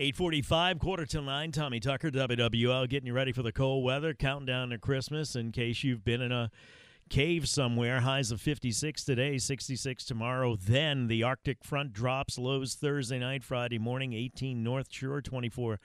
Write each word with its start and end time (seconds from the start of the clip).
845, 0.00 0.78
quarter 0.78 1.04
till 1.04 1.22
9. 1.22 1.50
Tommy 1.50 1.80
Tucker, 1.80 2.12
WWL, 2.12 2.88
getting 2.88 3.08
you 3.08 3.12
ready 3.12 3.32
for 3.32 3.42
the 3.42 3.50
cold 3.50 3.82
weather. 3.82 4.14
Counting 4.14 4.46
down 4.46 4.70
to 4.70 4.78
Christmas 4.78 5.34
in 5.34 5.50
case 5.50 5.82
you've 5.82 6.04
been 6.04 6.22
in 6.22 6.30
a 6.30 6.52
cave 7.10 7.48
somewhere. 7.48 7.98
Highs 7.98 8.30
of 8.30 8.40
56 8.40 9.02
today, 9.02 9.38
66 9.38 10.04
tomorrow. 10.04 10.54
Then 10.54 11.08
the 11.08 11.24
Arctic 11.24 11.64
front 11.64 11.92
drops. 11.92 12.38
Lows 12.38 12.76
Thursday 12.76 13.18
night, 13.18 13.42
Friday 13.42 13.80
morning, 13.80 14.12
18 14.12 14.62
North 14.62 14.86
Shore, 14.92 15.20
24 15.20 15.80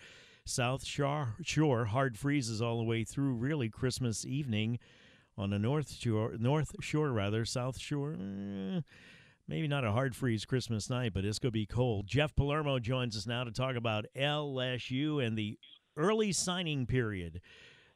South 0.45 0.85
Shore. 0.85 1.29
Shore. 1.41 1.85
Hard 1.85 2.15
freezes 2.15 2.61
all 2.61 2.77
the 2.77 2.83
way 2.83 3.03
through, 3.03 3.33
really, 3.33 3.69
Christmas 3.69 4.27
evening 4.27 4.77
on 5.39 5.49
the 5.49 5.57
North 5.57 5.91
Shore, 5.91 6.35
North 6.37 6.75
Shore 6.81 7.11
rather, 7.11 7.45
South 7.45 7.79
Shore. 7.79 8.13
Eh, 8.13 8.81
maybe 9.47 9.67
not 9.67 9.83
a 9.83 9.91
hard 9.91 10.15
freeze 10.15 10.45
Christmas 10.45 10.89
night, 10.89 11.13
but 11.13 11.25
it's 11.25 11.39
going 11.39 11.51
to 11.51 11.53
be 11.53 11.65
cold. 11.65 12.07
Jeff 12.07 12.35
Palermo 12.35 12.79
joins 12.79 13.17
us 13.17 13.27
now 13.27 13.43
to 13.43 13.51
talk 13.51 13.75
about 13.75 14.05
LSU 14.15 15.25
and 15.25 15.37
the 15.37 15.57
early 15.97 16.31
signing 16.31 16.85
period 16.85 17.41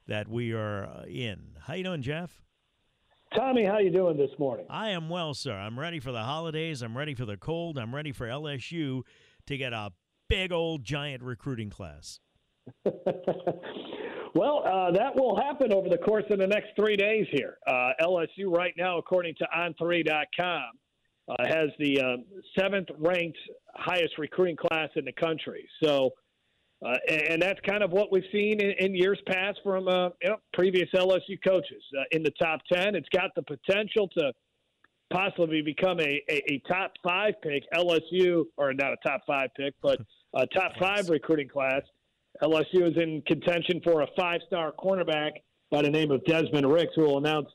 that 0.07 0.27
we 0.27 0.53
are 0.53 0.85
uh, 0.85 1.03
in. 1.07 1.57
How 1.65 1.73
you 1.73 1.83
doing, 1.83 2.01
Jeff? 2.01 2.41
Tommy, 3.35 3.65
how 3.65 3.79
you 3.79 3.91
doing 3.91 4.17
this 4.17 4.31
morning? 4.39 4.65
I 4.69 4.89
am 4.91 5.09
well, 5.09 5.33
sir. 5.33 5.53
I'm 5.53 5.77
ready 5.77 5.99
for 5.99 6.11
the 6.11 6.23
holidays. 6.23 6.81
I'm 6.81 6.97
ready 6.97 7.13
for 7.13 7.25
the 7.25 7.37
cold. 7.37 7.77
I'm 7.77 7.93
ready 7.93 8.13
for 8.13 8.25
LSU 8.25 9.01
to 9.47 9.57
get 9.57 9.73
a 9.73 9.91
big 10.29 10.51
old 10.53 10.83
giant 10.83 11.23
recruiting 11.23 11.69
class. 11.69 12.19
well, 12.85 14.63
uh, 14.65 14.91
that 14.91 15.15
will 15.15 15.37
happen 15.37 15.73
over 15.73 15.89
the 15.89 15.97
course 15.97 16.23
of 16.29 16.39
the 16.39 16.47
next 16.47 16.69
three 16.75 16.95
days 16.95 17.27
here. 17.31 17.57
Uh, 17.67 17.91
LSU, 18.01 18.49
right 18.49 18.73
now, 18.77 18.97
according 18.97 19.35
to 19.35 19.47
On3.com, 19.55 20.63
uh, 21.27 21.35
has 21.45 21.69
the 21.79 21.99
uh, 21.99 22.17
seventh 22.57 22.87
ranked 22.97 23.37
highest 23.75 24.17
recruiting 24.17 24.55
class 24.55 24.89
in 24.95 25.05
the 25.05 25.11
country. 25.11 25.67
So 25.83 26.11
uh, 26.85 26.93
and, 27.09 27.41
that's 27.41 27.59
kind 27.67 27.81
of 27.81 27.91
what 27.91 28.11
we've 28.11 28.23
seen 28.31 28.61
in, 28.61 28.71
in 28.79 28.95
years 28.95 29.19
past 29.25 29.59
from 29.63 29.87
uh, 29.87 30.09
you 30.21 30.29
know, 30.29 30.37
previous 30.53 30.87
LSU 30.93 31.39
coaches 31.43 31.83
uh, 31.97 32.03
in 32.11 32.21
the 32.21 32.31
top 32.39 32.61
10. 32.71 32.93
It's 32.93 33.09
got 33.09 33.31
the 33.35 33.41
potential 33.41 34.07
to 34.17 34.31
possibly 35.11 35.63
become 35.63 35.99
a, 35.99 36.21
a, 36.29 36.53
a, 36.53 36.61
top 36.67 36.91
five 37.03 37.33
pick. 37.41 37.63
LSU, 37.73 38.43
or 38.57 38.73
not 38.73 38.93
a 38.93 38.97
top 39.03 39.21
five 39.25 39.49
pick, 39.57 39.73
but 39.81 39.99
a 40.35 40.45
top 40.55 40.73
five 40.79 41.09
recruiting 41.09 41.47
class. 41.47 41.81
LSU 42.43 42.91
is 42.91 42.97
in 42.97 43.23
contention 43.25 43.81
for 43.83 44.01
a 44.01 44.07
five 44.15 44.41
star 44.45 44.71
cornerback 44.71 45.31
by 45.71 45.81
the 45.81 45.89
name 45.89 46.11
of 46.11 46.23
Desmond 46.25 46.71
Ricks, 46.71 46.91
who 46.95 47.01
will 47.01 47.17
announce 47.17 47.49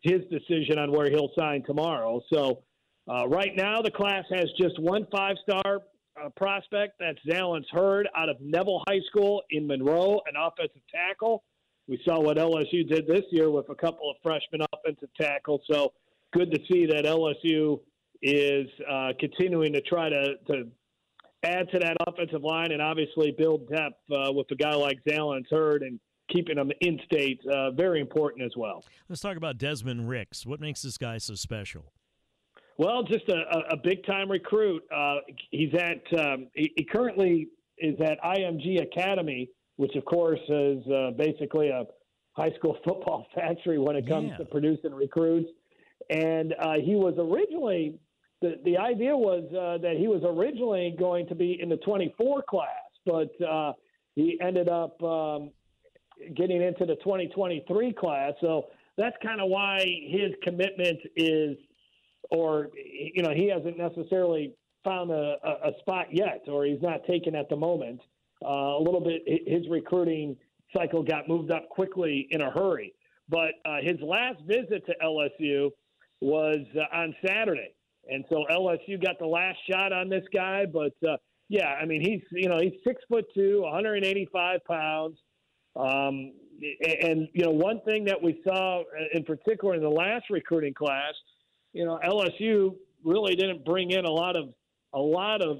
his 0.00 0.22
decision 0.30 0.78
on 0.78 0.90
where 0.90 1.08
he'll 1.10 1.30
sign 1.38 1.62
tomorrow. 1.64 2.20
So, 2.32 2.64
uh, 3.08 3.28
right 3.28 3.52
now, 3.56 3.82
the 3.82 3.90
class 3.90 4.24
has 4.30 4.46
just 4.58 4.78
one 4.80 5.06
five 5.12 5.36
star 5.42 5.80
uh, 6.22 6.28
prospect. 6.36 6.94
That's 7.00 7.18
Zalance 7.28 7.66
Heard 7.70 8.08
out 8.16 8.28
of 8.28 8.36
Neville 8.40 8.82
High 8.88 9.00
School 9.08 9.42
in 9.50 9.66
Monroe, 9.66 10.20
an 10.26 10.34
offensive 10.38 10.82
tackle. 10.92 11.44
We 11.86 12.00
saw 12.04 12.20
what 12.20 12.38
LSU 12.38 12.88
did 12.88 13.06
this 13.06 13.24
year 13.30 13.50
with 13.50 13.68
a 13.68 13.74
couple 13.74 14.10
of 14.10 14.16
freshman 14.22 14.66
offensive 14.72 15.10
tackles. 15.20 15.60
So 15.70 15.92
good 16.32 16.50
to 16.50 16.58
see 16.70 16.86
that 16.86 17.04
LSU 17.04 17.80
is 18.22 18.66
uh, 18.90 19.10
continuing 19.20 19.74
to 19.74 19.82
try 19.82 20.08
to, 20.08 20.36
to 20.46 20.68
add 21.42 21.70
to 21.72 21.78
that 21.80 21.98
offensive 22.06 22.42
line 22.42 22.72
and 22.72 22.80
obviously 22.80 23.34
build 23.36 23.68
depth 23.68 24.00
uh, 24.10 24.32
with 24.32 24.50
a 24.50 24.54
guy 24.54 24.74
like 24.74 24.98
Zalance 25.06 25.50
Heard 25.50 25.82
and 25.82 26.00
keeping 26.32 26.56
him 26.56 26.72
in 26.80 26.98
state. 27.04 27.40
Uh, 27.52 27.70
very 27.72 28.00
important 28.00 28.44
as 28.44 28.52
well. 28.56 28.82
Let's 29.10 29.20
talk 29.20 29.36
about 29.36 29.58
Desmond 29.58 30.08
Ricks. 30.08 30.46
What 30.46 30.60
makes 30.60 30.80
this 30.80 30.96
guy 30.96 31.18
so 31.18 31.34
special? 31.34 31.92
Well, 32.76 33.04
just 33.04 33.28
a, 33.28 33.72
a 33.72 33.76
big 33.76 34.04
time 34.04 34.30
recruit. 34.30 34.82
Uh, 34.94 35.16
he's 35.50 35.72
at 35.74 36.02
um, 36.18 36.48
he, 36.54 36.72
he, 36.76 36.84
currently 36.84 37.48
is 37.78 37.94
at 38.00 38.20
IMG 38.22 38.82
Academy, 38.82 39.48
which 39.76 39.94
of 39.94 40.04
course 40.04 40.40
is 40.48 40.84
uh, 40.88 41.10
basically 41.16 41.68
a 41.68 41.84
high 42.32 42.50
school 42.58 42.76
football 42.84 43.26
factory 43.34 43.78
when 43.78 43.96
it 43.96 44.08
comes 44.08 44.30
yeah. 44.30 44.38
to 44.38 44.44
producing 44.46 44.92
recruits. 44.92 45.48
And 46.10 46.54
uh, 46.60 46.74
he 46.84 46.96
was 46.96 47.14
originally 47.18 47.98
the 48.42 48.60
the 48.64 48.76
idea 48.76 49.16
was 49.16 49.44
uh, 49.52 49.78
that 49.80 49.96
he 49.96 50.08
was 50.08 50.22
originally 50.24 50.94
going 50.98 51.28
to 51.28 51.34
be 51.34 51.58
in 51.60 51.68
the 51.68 51.78
24 51.78 52.42
class, 52.48 52.68
but 53.06 53.30
uh, 53.40 53.72
he 54.16 54.36
ended 54.40 54.68
up 54.68 55.00
um, 55.02 55.50
getting 56.36 56.60
into 56.60 56.84
the 56.84 56.96
2023 56.96 57.92
class. 57.92 58.32
So 58.40 58.66
that's 58.96 59.16
kind 59.22 59.40
of 59.40 59.48
why 59.48 59.78
his 60.08 60.32
commitment 60.42 60.98
is 61.16 61.56
or 62.30 62.68
you 62.74 63.22
know 63.22 63.30
he 63.30 63.48
hasn't 63.48 63.78
necessarily 63.78 64.54
found 64.84 65.10
a, 65.10 65.36
a 65.64 65.70
spot 65.80 66.06
yet, 66.12 66.42
or 66.46 66.64
he's 66.64 66.82
not 66.82 67.04
taken 67.06 67.34
at 67.34 67.48
the 67.48 67.56
moment. 67.56 68.00
Uh, 68.44 68.76
a 68.76 68.82
little 68.82 69.00
bit, 69.00 69.22
his 69.46 69.68
recruiting 69.70 70.36
cycle 70.76 71.02
got 71.02 71.28
moved 71.28 71.50
up 71.50 71.68
quickly 71.70 72.28
in 72.30 72.42
a 72.42 72.50
hurry. 72.50 72.92
But 73.28 73.52
uh, 73.64 73.78
his 73.82 73.96
last 74.02 74.40
visit 74.46 74.84
to 74.86 74.94
LSU 75.02 75.70
was 76.20 76.58
uh, 76.76 76.96
on 76.96 77.14
Saturday, 77.26 77.74
and 78.08 78.24
so 78.28 78.44
LSU 78.50 79.02
got 79.02 79.18
the 79.18 79.26
last 79.26 79.58
shot 79.70 79.92
on 79.92 80.08
this 80.10 80.24
guy. 80.32 80.66
But 80.66 80.92
uh, 81.08 81.16
yeah, 81.48 81.74
I 81.80 81.86
mean 81.86 82.02
he's 82.02 82.20
you 82.32 82.48
know 82.48 82.58
he's 82.60 82.74
six 82.86 83.00
foot 83.08 83.24
two, 83.34 83.62
185 83.62 84.60
pounds. 84.66 85.16
Um, 85.76 86.32
and 87.00 87.28
you 87.32 87.44
know 87.44 87.50
one 87.50 87.80
thing 87.86 88.04
that 88.04 88.22
we 88.22 88.40
saw 88.44 88.82
in 89.12 89.24
particular 89.24 89.74
in 89.74 89.82
the 89.82 89.88
last 89.88 90.26
recruiting 90.30 90.74
class 90.74 91.14
you 91.74 91.84
know, 91.84 92.00
LSU 92.02 92.76
really 93.04 93.34
didn't 93.34 93.64
bring 93.64 93.90
in 93.90 94.06
a 94.06 94.10
lot 94.10 94.36
of 94.36 94.54
a 94.94 94.98
lot 94.98 95.42
of 95.42 95.58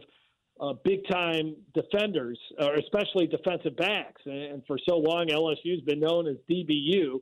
uh, 0.61 0.73
big 0.85 1.01
time 1.11 1.57
defenders, 1.75 2.39
or 2.59 2.77
especially 2.77 3.27
defensive 3.27 3.77
backs. 3.77 4.23
And 4.25 4.63
for 4.67 4.79
so 4.89 4.97
long, 4.97 5.27
LSU's 5.27 5.83
been 5.83 6.01
known 6.01 6.29
as 6.29 6.37
DBU. 6.49 7.21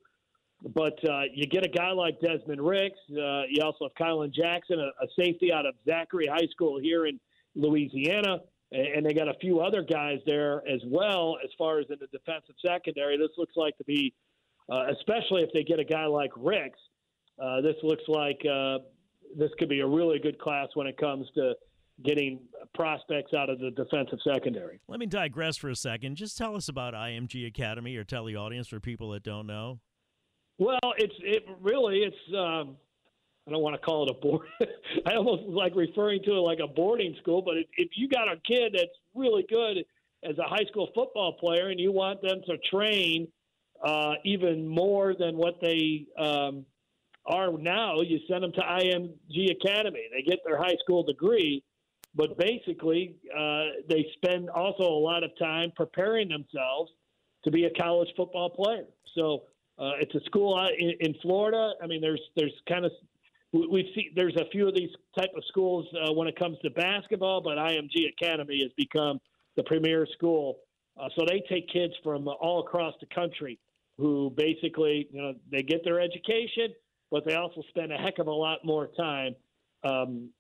But 0.75 0.99
uh, 1.09 1.23
you 1.35 1.47
get 1.47 1.65
a 1.65 1.69
guy 1.69 1.91
like 1.91 2.21
Desmond 2.21 2.61
Ricks. 2.61 2.99
Uh, 3.11 3.43
you 3.49 3.63
also 3.65 3.89
have 3.89 3.95
Kylan 3.95 4.33
Jackson, 4.33 4.79
a, 4.79 5.05
a, 5.05 5.09
safety 5.19 5.53
out 5.53 5.67
of 5.67 5.75
Zachary 5.89 6.29
High 6.29 6.47
School 6.53 6.79
here 6.81 7.07
in 7.07 7.19
Louisiana. 7.57 8.39
And 8.71 9.05
they 9.05 9.13
got 9.13 9.29
a 9.29 9.35
few 9.41 9.61
other 9.61 9.83
guys 9.83 10.19
there 10.25 10.63
as 10.69 10.81
well, 10.87 11.37
as 11.43 11.51
far 11.59 11.81
as 11.81 11.87
in 11.91 11.97
the 12.01 12.07
defensive 12.07 12.55
secondary. 12.65 13.19
This 13.19 13.37
looks 13.37 13.57
like 13.57 13.77
to 13.79 13.85
be, 13.85 14.15
uh, 14.71 14.85
especially 14.97 15.43
if 15.43 15.51
they 15.53 15.65
get 15.65 15.81
a 15.81 15.85
guy 15.85 16.07
like 16.07 16.31
Ricks, 16.37 16.79
uh, 17.43 17.61
this 17.61 17.77
looks 17.83 18.05
like 18.09 18.41
uh, 18.51 18.79
this 19.37 19.51
could 19.59 19.69
be 19.69 19.81
a 19.81 19.87
really 19.87 20.19
good 20.19 20.39
class 20.39 20.69
when 20.75 20.87
it 20.87 20.97
comes 20.97 21.27
to 21.35 21.55
getting 22.05 22.41
prospects 22.75 23.35
out 23.35 23.51
of 23.51 23.59
the 23.59 23.71
defensive 23.73 24.19
secondary. 24.25 24.81
Let 24.89 25.01
me 25.01 25.07
digress 25.07 25.57
for 25.57 25.69
a 25.69 25.77
second. 25.77 26.17
Just 26.17 26.39
tell 26.39 26.55
us 26.57 26.69
about 26.69 26.95
IMG 26.95 27.47
Academy, 27.47 27.97
or 27.97 28.05
tell 28.05 28.25
the 28.25 28.37
audience 28.37 28.69
for 28.69 28.81
people 28.81 29.11
that 29.11 29.23
don't 29.23 29.47
know. 29.47 29.81
Well, 30.59 30.79
it's 30.99 31.15
it 31.21 31.45
really 31.61 31.99
it's. 31.99 32.17
Um, 32.37 32.77
I 33.47 33.51
don't 33.51 33.63
want 33.63 33.75
to 33.75 33.85
call 33.85 34.09
it 34.09 34.11
a 34.11 34.21
board. 34.21 34.47
I 35.07 35.17
almost 35.17 35.43
like 35.49 35.75
referring 35.75 36.23
to 36.27 36.31
it 36.31 36.41
like 36.41 36.61
a 36.63 36.69
boarding 36.69 37.17
school. 37.21 37.43
But 37.43 37.55
if 37.77 37.89
you 37.97 38.09
got 38.09 38.29
a 38.29 38.37
kid 38.47 38.73
that's 38.73 38.93
really 39.17 39.45
good 39.49 39.79
as 40.23 40.39
a 40.39 40.45
high 40.45 40.65
school 40.71 40.91
football 40.95 41.33
player, 41.41 41.71
and 41.71 41.81
you 41.81 41.91
want 41.91 42.23
them 42.23 42.41
to 42.47 42.57
train 42.71 43.27
uh, 43.85 44.13
even 44.25 44.69
more 44.69 45.15
than 45.19 45.37
what 45.37 45.55
they 45.61 46.07
um, 46.17 46.65
are 47.27 47.53
now, 47.53 48.01
you 48.01 48.19
send 48.29 48.43
them 48.43 48.53
to 48.53 48.61
IMG 48.61 49.53
Academy. 49.53 50.03
They 50.13 50.23
get 50.23 50.41
their 50.45 50.59
high 50.59 50.77
school 50.83 51.03
degree, 51.03 51.63
but 52.15 52.37
basically 52.39 53.17
uh, 53.37 53.65
they 53.89 54.07
spend 54.17 54.51
also 54.51 54.85
a 54.85 55.01
lot 55.01 55.23
of 55.23 55.31
time 55.39 55.73
preparing 55.77 56.29
themselves 56.29 56.91
to 57.45 57.51
be 57.51 57.65
a 57.65 57.71
college 57.71 58.09
football 58.17 58.51
player. 58.51 58.87
So 59.15 59.45
uh, 59.79 59.93
it's 60.01 60.15
a 60.15 60.21
school 60.27 60.59
in, 60.79 60.95
in 61.01 61.15
Florida. 61.23 61.73
I 61.83 61.87
mean, 61.87 62.01
there's 62.01 62.21
there's 62.37 62.53
kind 62.69 62.85
of 62.85 62.93
we 63.53 63.91
see 63.95 64.11
there's 64.17 64.37
a 64.37 64.49
few 64.51 64.69
of 64.69 64.75
these 64.75 64.91
type 65.19 65.31
of 65.37 65.43
schools 65.49 65.87
uh, 65.95 66.13
when 66.13 66.27
it 66.27 66.39
comes 66.39 66.59
to 66.63 66.71
basketball, 66.71 67.41
but 67.41 67.59
IMG 67.59 68.09
Academy 68.19 68.61
has 68.63 68.73
become 68.77 69.21
the 69.57 69.63
premier 69.65 70.07
school. 70.15 70.59
Uh, 70.99 71.09
so 71.17 71.25
they 71.27 71.43
take 71.49 71.69
kids 71.69 71.93
from 72.03 72.29
all 72.29 72.61
across 72.61 72.95
the 73.01 73.07
country 73.15 73.59
who 73.99 74.33
basically, 74.37 75.09
you 75.11 75.21
know, 75.21 75.35
they 75.51 75.63
get 75.63 75.85
their 75.85 76.01
education, 76.01 76.73
but 77.13 77.25
they 77.27 77.35
also 77.35 77.63
spend 77.69 77.93
a 77.93 77.97
heck 77.97 78.19
of 78.19 78.27
a 78.27 78.33
lot 78.33 78.65
more 78.65 78.89
time 78.97 79.37
um, 79.85 80.31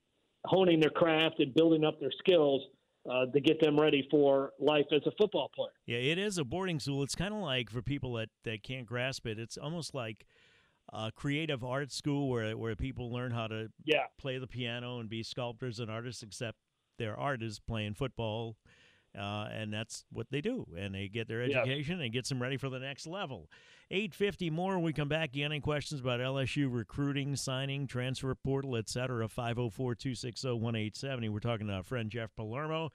honing 0.46 0.80
their 0.80 0.90
craft 0.90 1.38
and 1.38 1.54
building 1.54 1.84
up 1.84 2.00
their 2.00 2.10
skills 2.18 2.62
uh, 3.08 3.26
to 3.26 3.40
get 3.40 3.60
them 3.60 3.78
ready 3.78 4.08
for 4.10 4.52
life 4.58 4.86
as 4.90 5.02
a 5.06 5.10
football 5.18 5.50
player. 5.54 5.72
Yeah, 5.86 5.98
it 5.98 6.18
is 6.18 6.38
a 6.38 6.44
boarding 6.44 6.80
school. 6.80 7.02
It's 7.02 7.14
kind 7.14 7.34
of 7.34 7.40
like 7.40 7.70
for 7.70 7.82
people 7.82 8.14
that, 8.14 8.30
that 8.44 8.62
can't 8.62 8.86
grasp 8.86 9.26
it. 9.26 9.38
It's 9.38 9.58
almost 9.58 9.94
like 9.94 10.24
a 10.92 11.12
creative 11.12 11.62
art 11.62 11.92
school 11.92 12.28
where 12.28 12.56
where 12.56 12.74
people 12.74 13.12
learn 13.12 13.32
how 13.32 13.46
to 13.48 13.68
yeah. 13.84 14.04
play 14.18 14.38
the 14.38 14.46
piano 14.46 14.98
and 14.98 15.08
be 15.08 15.22
sculptors 15.22 15.78
and 15.78 15.90
artists. 15.90 16.22
Except 16.22 16.56
their 16.98 17.18
art 17.18 17.42
is 17.42 17.60
playing 17.60 17.94
football, 17.94 18.56
uh, 19.18 19.48
and 19.52 19.72
that's 19.72 20.04
what 20.12 20.30
they 20.30 20.40
do. 20.40 20.66
And 20.76 20.94
they 20.94 21.08
get 21.08 21.28
their 21.28 21.42
education 21.42 22.00
and 22.00 22.12
gets 22.12 22.28
them 22.28 22.40
ready 22.40 22.56
for 22.56 22.68
the 22.68 22.78
next 22.78 23.06
level. 23.06 23.50
850 23.90 24.50
more 24.50 24.74
when 24.74 24.84
we 24.84 24.92
come 24.92 25.08
back. 25.08 25.34
You 25.34 25.44
any 25.44 25.60
questions 25.60 26.00
about 26.00 26.20
LSU 26.20 26.72
recruiting, 26.72 27.36
signing, 27.36 27.86
transfer 27.86 28.34
portal, 28.34 28.76
etc. 28.76 29.28
504 29.28 29.94
260 29.94 30.48
1870. 30.48 31.28
We're 31.28 31.40
talking 31.40 31.66
to 31.66 31.74
our 31.74 31.82
friend 31.82 32.10
Jeff 32.10 32.34
Palermo. 32.34 32.90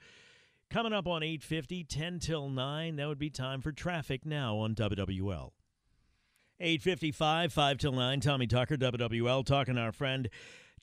Coming 0.70 0.92
up 0.92 1.06
on 1.06 1.22
850, 1.22 1.84
10 1.84 2.18
till 2.18 2.48
9. 2.50 2.96
That 2.96 3.08
would 3.08 3.18
be 3.18 3.30
time 3.30 3.62
for 3.62 3.72
traffic 3.72 4.26
now 4.26 4.56
on 4.56 4.74
WWL. 4.74 5.52
855, 6.60 7.52
5 7.52 7.78
till 7.78 7.92
9. 7.92 8.20
Tommy 8.20 8.46
Tucker, 8.48 8.76
WWL, 8.76 9.46
talking 9.46 9.76
to 9.76 9.80
our 9.80 9.92
friend 9.92 10.28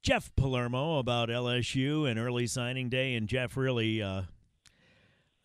Jeff 0.01 0.33
Palermo 0.35 0.97
about 0.97 1.29
LSU 1.29 2.09
and 2.09 2.17
early 2.17 2.47
signing 2.47 2.89
day. 2.89 3.15
And 3.15 3.27
Jeff 3.27 3.57
really 3.57 4.01
uh, 4.01 4.23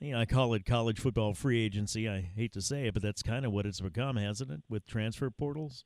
you 0.01 0.13
know, 0.13 0.19
I 0.21 0.25
call 0.25 0.55
it 0.55 0.65
college 0.65 0.99
football 0.99 1.35
free 1.35 1.63
agency. 1.63 2.09
I 2.09 2.21
hate 2.21 2.53
to 2.55 2.63
say 2.63 2.87
it, 2.87 2.95
but 2.95 3.03
that's 3.03 3.23
kind 3.23 3.45
of 3.45 3.53
what 3.53 3.67
it's 3.67 3.81
become, 3.81 4.17
hasn't 4.17 4.51
it, 4.51 4.63
with 4.69 4.87
transfer 4.87 5.31
portals? 5.31 5.85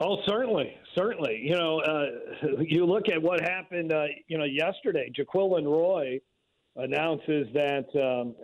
Oh, 0.00 0.16
certainly, 0.26 0.74
certainly. 0.96 1.40
You 1.42 1.56
know, 1.56 1.80
uh, 1.80 2.06
you 2.60 2.84
look 2.84 3.08
at 3.08 3.22
what 3.22 3.40
happened. 3.40 3.92
Uh, 3.92 4.06
you 4.26 4.36
know, 4.36 4.44
yesterday, 4.44 5.12
Jaquelin 5.16 5.64
Roy 5.64 6.20
announces 6.76 7.46
that 7.54 7.86
um, 7.94 8.34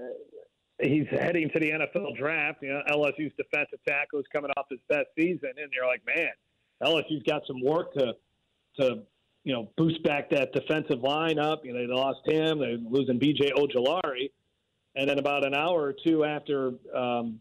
he's 0.81 1.07
heading 1.11 1.51
to 1.51 1.59
the 1.59 1.71
NFL 1.71 2.17
draft. 2.17 2.59
You 2.63 2.75
know, 2.75 2.83
LSU's 2.89 3.33
defensive 3.37 3.81
tackle 3.87 4.21
is 4.21 4.27
coming 4.33 4.53
off 4.57 4.67
his 4.71 4.79
best 4.89 5.09
season, 5.19 5.51
and 5.57 5.73
you're 5.73 5.87
like, 5.87 6.03
man, 6.07 6.31
LSU's 6.83 7.25
got 7.25 7.43
some 7.47 7.61
work 7.65 7.93
to 7.95 8.15
to 8.79 9.03
you 9.43 9.53
know 9.53 9.73
boost 9.77 10.03
back 10.05 10.31
that 10.31 10.53
defensive 10.53 11.01
line 11.01 11.41
up. 11.41 11.65
You 11.65 11.73
know, 11.73 11.81
they 11.81 11.93
lost 11.93 12.21
him. 12.27 12.61
They're 12.61 12.79
losing 12.79 13.19
B.J. 13.19 13.53
Ojulari. 13.57 14.31
And 15.01 15.09
then 15.09 15.19
about 15.19 15.47
an 15.47 15.55
hour 15.55 15.81
or 15.81 15.95
two 16.07 16.25
after 16.25 16.73
um, 16.95 17.41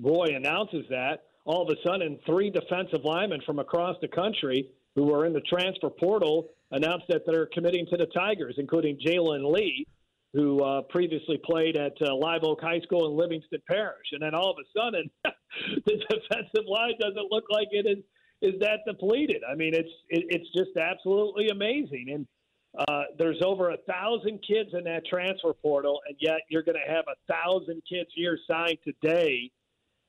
Roy 0.00 0.28
announces 0.34 0.86
that, 0.88 1.24
all 1.44 1.60
of 1.60 1.68
a 1.68 1.76
sudden, 1.86 2.18
three 2.24 2.48
defensive 2.48 3.04
linemen 3.04 3.42
from 3.44 3.58
across 3.58 3.98
the 4.00 4.08
country 4.08 4.70
who 4.94 5.04
were 5.04 5.26
in 5.26 5.34
the 5.34 5.42
transfer 5.42 5.90
portal 5.90 6.48
announced 6.70 7.04
that 7.10 7.20
they're 7.26 7.44
committing 7.52 7.84
to 7.90 7.98
the 7.98 8.06
Tigers, 8.06 8.54
including 8.56 8.98
Jalen 9.06 9.52
Lee, 9.52 9.86
who 10.32 10.64
uh, 10.64 10.80
previously 10.88 11.38
played 11.44 11.76
at 11.76 11.92
uh, 12.00 12.14
Live 12.14 12.42
Oak 12.42 12.62
High 12.62 12.80
School 12.80 13.10
in 13.10 13.18
Livingston 13.18 13.60
Parish. 13.68 14.06
And 14.12 14.22
then 14.22 14.34
all 14.34 14.50
of 14.50 14.56
a 14.56 14.80
sudden, 14.80 15.10
the 15.84 15.96
defensive 16.08 16.66
line 16.66 16.94
doesn't 16.98 17.30
look 17.30 17.44
like 17.50 17.68
it 17.72 17.86
is 17.86 18.02
is 18.40 18.58
that 18.60 18.80
depleted. 18.86 19.42
I 19.50 19.54
mean, 19.54 19.74
it's 19.74 19.92
it, 20.08 20.24
it's 20.30 20.48
just 20.56 20.74
absolutely 20.78 21.48
amazing. 21.48 22.06
And 22.14 22.26
uh, 22.76 23.02
there's 23.18 23.40
over 23.44 23.70
a 23.70 23.76
thousand 23.88 24.40
kids 24.46 24.70
in 24.72 24.84
that 24.84 25.06
transfer 25.06 25.52
portal, 25.52 26.00
and 26.08 26.16
yet 26.20 26.40
you're 26.48 26.62
going 26.62 26.76
to 26.76 26.92
have 26.92 27.04
a 27.08 27.32
thousand 27.32 27.82
kids 27.88 28.10
here 28.14 28.38
signed 28.50 28.78
today 28.84 29.50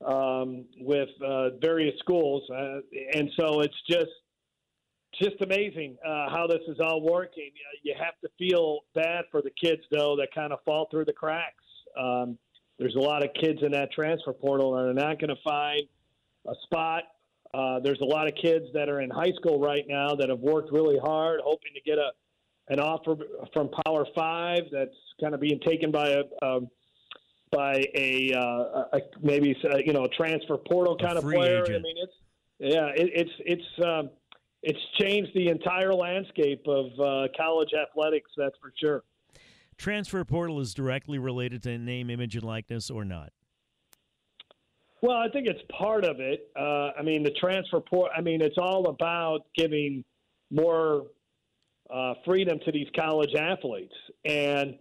um, 0.04 0.64
with 0.78 1.08
uh, 1.24 1.50
various 1.60 1.94
schools, 2.00 2.42
uh, 2.50 2.80
and 3.14 3.30
so 3.38 3.60
it's 3.60 3.80
just 3.88 4.10
just 5.22 5.40
amazing 5.40 5.96
uh, 6.04 6.28
how 6.28 6.46
this 6.46 6.60
is 6.68 6.76
all 6.78 7.00
working. 7.00 7.50
You 7.82 7.94
have 7.98 8.20
to 8.20 8.28
feel 8.36 8.80
bad 8.94 9.24
for 9.30 9.40
the 9.40 9.50
kids 9.62 9.80
though 9.90 10.16
that 10.16 10.28
kind 10.34 10.52
of 10.52 10.58
fall 10.64 10.88
through 10.90 11.06
the 11.06 11.12
cracks. 11.12 11.64
Um, 11.98 12.36
there's 12.78 12.96
a 12.96 13.00
lot 13.00 13.24
of 13.24 13.30
kids 13.40 13.60
in 13.62 13.72
that 13.72 13.92
transfer 13.92 14.34
portal 14.34 14.76
and 14.76 14.90
are 14.90 15.06
not 15.08 15.18
going 15.18 15.30
to 15.30 15.42
find 15.42 15.82
a 16.46 16.54
spot. 16.64 17.04
Uh, 17.54 17.80
there's 17.80 18.00
a 18.02 18.04
lot 18.04 18.28
of 18.28 18.34
kids 18.34 18.66
that 18.74 18.90
are 18.90 19.00
in 19.00 19.08
high 19.08 19.32
school 19.36 19.58
right 19.58 19.84
now 19.88 20.14
that 20.14 20.28
have 20.28 20.40
worked 20.40 20.70
really 20.70 20.98
hard, 20.98 21.40
hoping 21.42 21.72
to 21.74 21.80
get 21.80 21.96
a 21.96 22.10
an 22.68 22.80
offer 22.80 23.16
from 23.52 23.70
Power 23.86 24.06
Five 24.14 24.64
that's 24.72 24.96
kind 25.20 25.34
of 25.34 25.40
being 25.40 25.60
taken 25.60 25.90
by 25.90 26.08
a, 26.08 26.46
um, 26.46 26.68
by 27.52 27.84
a, 27.94 28.32
uh, 28.32 28.84
a 28.92 29.00
maybe 29.22 29.56
uh, 29.64 29.78
you 29.78 29.92
know 29.92 30.04
a 30.04 30.08
transfer 30.08 30.56
portal 30.56 30.96
kind 30.96 31.16
of 31.16 31.24
player. 31.24 31.62
Agent. 31.62 31.76
I 31.76 31.82
mean, 31.82 31.96
it's 31.98 32.12
yeah, 32.58 32.86
it, 32.96 33.10
it's 33.14 33.30
it's 33.40 33.86
um, 33.86 34.10
it's 34.62 34.78
changed 34.98 35.30
the 35.34 35.48
entire 35.48 35.92
landscape 35.94 36.64
of 36.66 36.86
uh, 36.98 37.28
college 37.36 37.70
athletics. 37.72 38.30
That's 38.36 38.56
for 38.60 38.72
sure. 38.80 39.04
Transfer 39.78 40.24
portal 40.24 40.60
is 40.60 40.72
directly 40.72 41.18
related 41.18 41.62
to 41.64 41.76
name, 41.78 42.08
image, 42.08 42.34
and 42.34 42.44
likeness, 42.44 42.90
or 42.90 43.04
not? 43.04 43.32
Well, 45.02 45.18
I 45.18 45.28
think 45.28 45.46
it's 45.46 45.60
part 45.70 46.04
of 46.04 46.18
it. 46.18 46.50
Uh, 46.58 46.90
I 46.98 47.02
mean, 47.02 47.22
the 47.22 47.30
transfer 47.32 47.80
port. 47.80 48.10
I 48.16 48.22
mean, 48.22 48.40
it's 48.40 48.56
all 48.58 48.88
about 48.88 49.40
giving 49.54 50.02
more 50.50 51.06
uh, 51.92 52.14
freedom 52.24 52.58
to 52.64 52.72
these 52.72 52.88
college 52.96 53.34
athletes. 53.34 53.94
And 54.24 54.76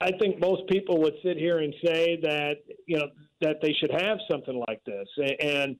I, 0.00 0.10
think 0.18 0.40
most 0.40 0.68
people 0.68 1.00
would 1.02 1.14
sit 1.22 1.36
here 1.36 1.58
and 1.58 1.72
say 1.84 2.18
that 2.22 2.54
you 2.86 2.98
know 2.98 3.06
that 3.40 3.56
they 3.62 3.72
should 3.80 3.92
have 3.92 4.18
something 4.30 4.62
like 4.68 4.82
this, 4.84 5.06
and 5.40 5.76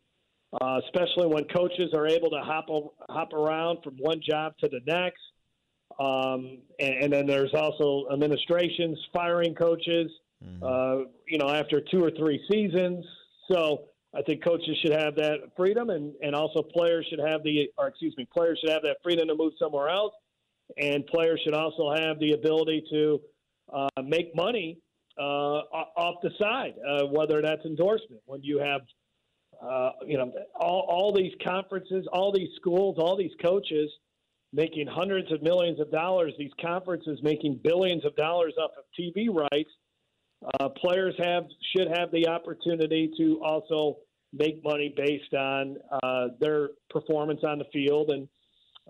uh, 0.61 0.81
especially 0.85 1.27
when 1.27 1.45
coaches 1.45 1.91
are 1.95 2.07
able 2.07 2.31
to 2.31 2.41
hop 2.41 2.67
hop 3.09 3.33
around 3.33 3.79
from 3.83 3.97
one 3.99 4.21
job 4.23 4.53
to 4.61 4.69
the 4.69 4.81
next. 4.87 5.21
Um, 5.99 6.59
and, 6.79 7.05
and 7.05 7.13
then 7.13 7.27
there's 7.27 7.55
also 7.55 8.07
administrations 8.13 8.99
firing 9.15 9.55
coaches, 9.55 10.11
mm-hmm. 10.45 10.63
uh, 10.63 11.09
you 11.27 11.39
know, 11.39 11.49
after 11.49 11.81
two 11.81 12.05
or 12.05 12.11
three 12.11 12.41
seasons. 12.51 13.05
So 13.51 13.85
I 14.15 14.23
think 14.23 14.43
coaches 14.43 14.77
should 14.83 14.93
have 14.93 15.15
that 15.17 15.51
freedom, 15.57 15.91
and, 15.91 16.15
and 16.23 16.35
also 16.35 16.63
players 16.63 17.07
should 17.11 17.19
have 17.19 17.43
the, 17.43 17.69
or 17.77 17.89
excuse 17.89 18.15
me, 18.17 18.27
players 18.33 18.59
should 18.61 18.71
have 18.71 18.83
that 18.83 18.97
freedom 19.03 19.29
to 19.29 19.35
move 19.35 19.53
somewhere 19.59 19.89
else, 19.89 20.15
and 20.79 21.07
players 21.07 21.41
should 21.45 21.55
also 21.55 21.93
have 21.95 22.19
the 22.19 22.33
ability 22.33 22.85
to 22.91 23.21
uh, 23.73 23.89
make 24.03 24.35
money 24.35 24.79
uh, 25.19 25.23
off 25.23 26.17
the 26.23 26.31
side, 26.41 26.75
uh, 26.87 27.07
whether 27.07 27.43
that's 27.43 27.65
endorsement. 27.65 28.21
When 28.27 28.43
you 28.43 28.59
have, 28.59 28.83
uh, 29.63 29.91
you 30.07 30.19
know, 30.19 30.33
all, 30.59 30.87
all 30.89 31.13
these 31.13 31.33
conferences, 31.47 32.07
all 32.13 32.33
these 32.33 32.51
schools, 32.57 32.97
all 32.99 33.17
these 33.17 33.33
coaches 33.43 33.91
making 34.53 34.87
hundreds 34.87 35.31
of 35.33 35.43
millions 35.43 35.81
of 35.81 35.91
dollars, 35.91 36.33
these 36.39 36.53
conferences 36.61 37.19
making 37.23 37.61
billions 37.63 38.05
of 38.05 38.15
dollars 38.17 38.55
off 38.59 38.71
of 38.79 38.85
TV 38.99 39.29
rights. 39.29 39.71
Uh, 40.61 40.69
players 40.69 41.15
have 41.19 41.45
should 41.75 41.89
have 41.97 42.11
the 42.13 42.29
opportunity 42.29 43.11
to 43.17 43.41
also 43.43 43.99
make 44.33 44.63
money 44.63 44.93
based 44.97 45.33
on 45.35 45.77
uh, 46.03 46.29
their 46.41 46.71
performance 46.91 47.41
on 47.47 47.59
the 47.59 47.65
field 47.73 48.11
and 48.11 48.29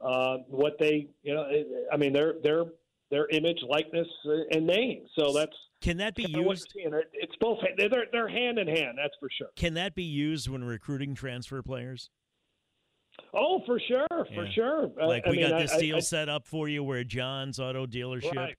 uh, 0.03 0.39
what 0.49 0.77
they, 0.79 1.09
you 1.23 1.33
know, 1.35 1.47
I 1.93 1.97
mean, 1.97 2.13
their 2.13 2.35
their 2.43 2.65
their 3.11 3.29
image, 3.29 3.59
likeness, 3.69 4.09
and 4.51 4.67
name. 4.67 5.05
So 5.19 5.33
that's 5.33 5.53
can 5.81 5.99
that 5.99 6.15
be 6.15 6.25
used? 6.29 6.73
It's 6.75 7.37
both. 7.41 7.59
They're 7.79 7.89
they're 8.13 8.29
hand 8.29 8.59
in 8.59 8.67
hand. 8.67 8.99
That's 8.99 9.15
for 9.21 9.29
sure. 9.39 9.49
Can 9.57 9.75
that 9.75 9.95
be 9.95 10.03
used 10.03 10.49
when 10.49 10.65
recruiting 10.65 11.15
transfer 11.15 11.63
players? 11.63 12.11
Oh, 13.33 13.63
for 13.65 13.81
sure, 13.81 14.07
for 14.11 14.45
Yeah. 14.45 14.51
sure. 14.53 14.91
Uh, 15.01 15.07
Like 15.07 15.27
I 15.27 15.31
we 15.31 15.37
mean, 15.39 15.49
got 15.51 15.59
this 15.61 15.73
I- 15.73 15.81
deal 15.81 16.01
set 16.03 16.29
up 16.29 16.47
for 16.47 16.69
you 16.69 16.83
where 16.85 17.05
John's 17.05 17.59
Auto 17.59 17.87
Dealership. 17.87 18.35
Right. 18.37 18.57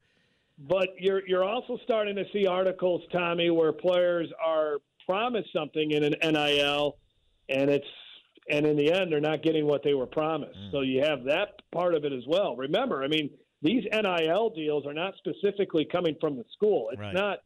But 0.57 0.89
you're 0.97 1.27
you're 1.27 1.43
also 1.43 1.77
starting 1.83 2.15
to 2.15 2.25
see 2.33 2.47
articles, 2.47 3.01
Tommy, 3.11 3.49
where 3.51 3.71
players 3.71 4.27
are 4.43 4.77
promised 5.05 5.49
something 5.53 5.91
in 5.91 6.03
an 6.03 6.15
NIL, 6.21 6.97
and 7.49 7.69
it's 7.69 7.85
and 8.49 8.65
in 8.65 8.75
the 8.75 8.91
end 8.91 9.11
they're 9.11 9.19
not 9.19 9.43
getting 9.43 9.65
what 9.67 9.83
they 9.83 9.93
were 9.93 10.07
promised. 10.07 10.57
Mm. 10.57 10.71
So 10.71 10.81
you 10.81 11.03
have 11.03 11.25
that 11.25 11.61
part 11.71 11.93
of 11.93 12.05
it 12.05 12.13
as 12.13 12.23
well. 12.27 12.55
Remember, 12.55 13.03
I 13.03 13.07
mean, 13.07 13.29
these 13.61 13.83
NIL 13.91 14.49
deals 14.55 14.85
are 14.87 14.93
not 14.93 15.13
specifically 15.17 15.85
coming 15.85 16.15
from 16.19 16.35
the 16.35 16.45
school. 16.53 16.89
It's 16.91 16.99
Right. 16.99 17.13
not 17.13 17.39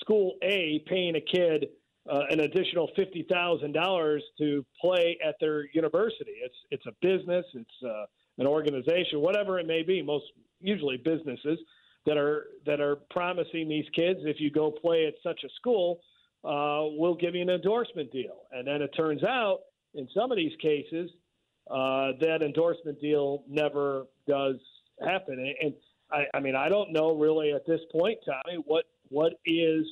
school 0.00 0.34
A 0.42 0.80
paying 0.86 1.16
a 1.16 1.20
kid 1.20 1.68
uh, 2.08 2.22
an 2.30 2.40
additional 2.40 2.90
fifty 2.96 3.24
thousand 3.30 3.72
dollars 3.72 4.24
to 4.38 4.64
play 4.80 5.18
at 5.24 5.36
their 5.38 5.66
university. 5.72 6.32
It's 6.42 6.54
it's 6.70 6.86
a 6.86 6.92
business. 7.00 7.44
It's 7.54 7.82
uh, 7.84 8.06
an 8.38 8.46
organization, 8.48 9.20
whatever 9.20 9.60
it 9.60 9.66
may 9.66 9.82
be. 9.82 10.02
Most 10.02 10.24
usually 10.60 10.96
businesses 10.96 11.58
that 12.06 12.16
are 12.16 12.46
that 12.66 12.80
are 12.80 12.96
promising 13.10 13.68
these 13.68 13.84
kids 13.94 14.20
if 14.24 14.40
you 14.40 14.50
go 14.50 14.70
play 14.70 15.06
at 15.06 15.14
such 15.22 15.40
a 15.44 15.48
school, 15.56 16.00
uh, 16.44 16.88
we'll 16.98 17.14
give 17.14 17.34
you 17.34 17.42
an 17.42 17.50
endorsement 17.50 18.10
deal. 18.12 18.38
And 18.52 18.66
then 18.66 18.80
it 18.82 18.90
turns 18.96 19.22
out 19.24 19.58
in 19.94 20.08
some 20.14 20.30
of 20.32 20.36
these 20.36 20.52
cases 20.62 21.10
uh, 21.70 22.12
that 22.20 22.42
endorsement 22.42 23.00
deal 23.00 23.44
never 23.48 24.06
does 24.26 24.56
happen. 25.06 25.38
And- 25.38 25.54
And 25.60 25.74
I, 26.12 26.24
I 26.36 26.40
mean, 26.40 26.56
I 26.56 26.68
don't 26.68 26.92
know 26.92 27.14
really 27.16 27.52
at 27.52 27.64
this 27.66 27.80
point, 27.92 28.18
Tommy, 28.24 28.58
what 28.66 28.86
what 29.10 29.34
is 29.46 29.86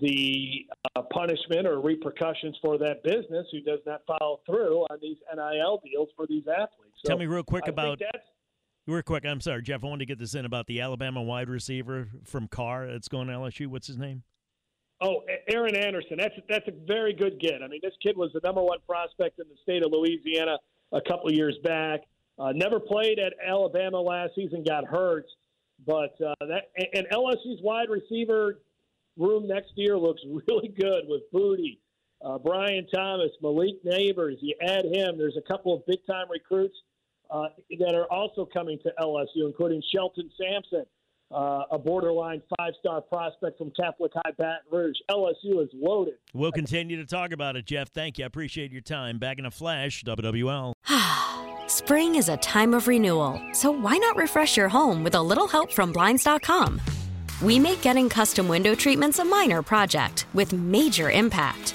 the 0.00 0.66
uh, 0.96 1.02
punishment 1.12 1.66
or 1.66 1.80
repercussions 1.80 2.56
for 2.60 2.76
that 2.78 3.02
business 3.04 3.46
who 3.52 3.60
does 3.60 3.78
not 3.86 4.02
follow 4.06 4.40
through 4.46 4.82
on 4.90 4.98
these 5.00 5.16
NIL 5.34 5.80
deals 5.84 6.08
for 6.16 6.26
these 6.26 6.42
athletes. 6.48 6.96
So 7.04 7.08
Tell 7.10 7.18
me 7.18 7.26
real 7.26 7.44
quick 7.44 7.64
I 7.66 7.70
about 7.70 7.98
that's 8.00 8.26
real 8.86 9.02
quick. 9.02 9.24
I'm 9.26 9.40
sorry, 9.40 9.62
Jeff. 9.62 9.84
I 9.84 9.86
wanted 9.86 10.00
to 10.00 10.06
get 10.06 10.18
this 10.18 10.34
in 10.34 10.44
about 10.44 10.66
the 10.66 10.80
Alabama 10.80 11.22
wide 11.22 11.48
receiver 11.48 12.08
from 12.24 12.48
Karr 12.48 12.86
that's 12.86 13.08
going 13.08 13.28
to 13.28 13.34
LSU. 13.34 13.66
What's 13.66 13.86
his 13.86 13.98
name? 13.98 14.22
Oh, 15.00 15.22
Aaron 15.48 15.76
Anderson. 15.76 16.16
That's 16.18 16.34
that's 16.48 16.66
a 16.68 16.72
very 16.86 17.12
good 17.12 17.38
get. 17.38 17.62
I 17.62 17.68
mean, 17.68 17.80
this 17.82 17.92
kid 18.02 18.16
was 18.16 18.30
the 18.32 18.40
number 18.42 18.62
one 18.62 18.78
prospect 18.86 19.38
in 19.38 19.46
the 19.48 19.56
state 19.62 19.84
of 19.84 19.92
Louisiana 19.92 20.58
a 20.92 21.00
couple 21.06 21.30
years 21.32 21.56
back. 21.62 22.00
Uh, 22.38 22.52
never 22.52 22.80
played 22.80 23.18
at 23.18 23.34
Alabama 23.46 24.00
last 24.00 24.34
season. 24.34 24.64
Got 24.64 24.84
hurt, 24.84 25.26
but 25.86 26.16
uh, 26.24 26.34
that 26.40 26.70
and, 26.76 26.88
and 26.94 27.06
LSU's 27.12 27.60
wide 27.62 27.90
receiver 27.90 28.60
room 29.18 29.46
next 29.46 29.72
year 29.74 29.98
looks 29.98 30.22
really 30.48 30.68
good 30.68 31.04
with 31.08 31.22
Boutte, 31.32 31.78
uh, 32.24 32.38
Brian 32.38 32.86
Thomas, 32.94 33.30
Malik 33.42 33.84
Nabers. 33.84 34.36
You 34.40 34.54
add 34.62 34.86
him. 34.86 35.18
There's 35.18 35.36
a 35.36 35.46
couple 35.46 35.74
of 35.74 35.84
big 35.86 35.98
time 36.06 36.26
recruits 36.30 36.76
uh, 37.30 37.48
that 37.78 37.94
are 37.94 38.10
also 38.12 38.48
coming 38.52 38.78
to 38.82 38.92
LSU, 39.00 39.46
including 39.46 39.82
Shelton 39.92 40.30
Sampson, 40.40 40.84
uh, 41.34 41.64
a 41.70 41.78
borderline 41.78 42.42
five 42.56 42.72
star 42.78 43.00
prospect 43.00 43.58
from 43.58 43.72
Catholic 43.78 44.12
High 44.14 44.32
Baton 44.38 44.58
Rouge. 44.70 44.96
LSU 45.10 45.62
is 45.62 45.68
loaded. 45.74 46.14
We'll 46.32 46.52
continue 46.52 46.96
to 46.96 47.06
talk 47.06 47.32
about 47.32 47.56
it, 47.56 47.66
Jeff. 47.66 47.88
Thank 47.88 48.18
you. 48.18 48.24
I 48.24 48.26
appreciate 48.26 48.72
your 48.72 48.80
time. 48.80 49.18
Back 49.18 49.38
in 49.38 49.46
a 49.46 49.50
flash, 49.50 50.04
WWL. 50.04 50.72
Spring 51.68 52.14
is 52.14 52.28
a 52.28 52.36
time 52.36 52.74
of 52.74 52.86
renewal, 52.86 53.40
so 53.52 53.70
why 53.70 53.96
not 53.96 54.16
refresh 54.16 54.56
your 54.56 54.68
home 54.68 55.02
with 55.02 55.14
a 55.14 55.22
little 55.22 55.48
help 55.48 55.72
from 55.72 55.92
Blinds.com? 55.92 56.80
We 57.42 57.58
make 57.58 57.82
getting 57.82 58.08
custom 58.08 58.48
window 58.48 58.74
treatments 58.74 59.18
a 59.18 59.24
minor 59.24 59.62
project 59.62 60.26
with 60.32 60.52
major 60.52 61.10
impact. 61.10 61.74